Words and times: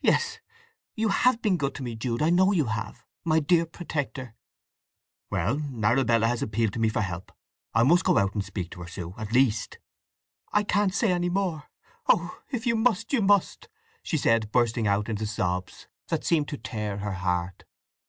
"Yes, 0.00 0.40
you 0.96 1.10
have 1.10 1.40
been 1.40 1.56
good 1.56 1.72
to 1.76 1.84
me, 1.84 1.94
Jude; 1.94 2.20
I 2.20 2.30
know 2.30 2.50
you 2.50 2.64
have, 2.64 3.04
my 3.24 3.38
dear 3.38 3.64
protector." 3.64 4.34
"Well—Arabella 5.30 6.26
has 6.26 6.42
appealed 6.42 6.72
to 6.72 6.80
me 6.80 6.88
for 6.88 7.00
help. 7.00 7.30
I 7.74 7.84
must 7.84 8.02
go 8.02 8.18
out 8.18 8.34
and 8.34 8.44
speak 8.44 8.70
to 8.72 8.80
her, 8.80 8.88
Sue, 8.88 9.14
at 9.16 9.30
least!" 9.30 9.78
"I 10.52 10.64
can't 10.64 10.92
say 10.92 11.12
any 11.12 11.28
more!—Oh, 11.28 12.42
if 12.50 12.66
you 12.66 12.74
must, 12.74 13.12
you 13.12 13.22
must!" 13.22 13.68
she 14.02 14.16
said, 14.18 14.50
bursting 14.50 14.88
out 14.88 15.08
into 15.08 15.28
sobs 15.28 15.86
that 16.08 16.24
seemed 16.24 16.48
to 16.48 16.58
tear 16.58 16.96
her 16.98 17.12
heart. 17.12 17.62